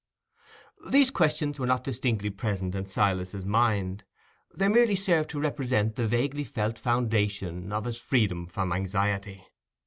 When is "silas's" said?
2.87-3.45